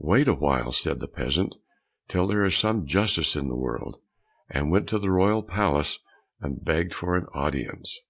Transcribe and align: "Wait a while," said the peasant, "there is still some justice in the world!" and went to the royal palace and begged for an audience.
"Wait 0.00 0.26
a 0.26 0.32
while," 0.32 0.72
said 0.72 0.98
the 0.98 1.06
peasant, 1.06 1.56
"there 2.08 2.42
is 2.42 2.56
still 2.56 2.70
some 2.70 2.86
justice 2.86 3.36
in 3.36 3.48
the 3.50 3.54
world!" 3.54 3.96
and 4.48 4.70
went 4.70 4.88
to 4.88 4.98
the 4.98 5.10
royal 5.10 5.42
palace 5.42 5.98
and 6.40 6.64
begged 6.64 6.94
for 6.94 7.16
an 7.16 7.26
audience. 7.34 8.00